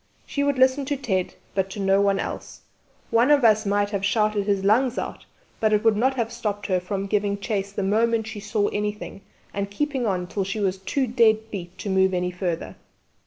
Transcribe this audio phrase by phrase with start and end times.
[0.25, 2.61] She would listen to Ted, but to no one else;
[3.11, 5.25] one of us might have shouted his lungs out,
[5.59, 9.21] but it would not have stopped her from giving chase the moment she saw anything
[9.53, 12.77] and keeping on till she was too dead beat to move any further.